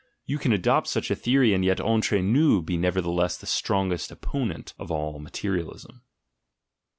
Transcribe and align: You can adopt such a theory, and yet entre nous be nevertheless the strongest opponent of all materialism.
You 0.25 0.39
can 0.39 0.51
adopt 0.51 0.87
such 0.87 1.11
a 1.11 1.15
theory, 1.15 1.53
and 1.53 1.63
yet 1.63 1.79
entre 1.79 2.23
nous 2.23 2.63
be 2.63 2.75
nevertheless 2.75 3.37
the 3.37 3.45
strongest 3.45 4.09
opponent 4.11 4.73
of 4.79 4.89
all 4.89 5.19
materialism. 5.19 6.01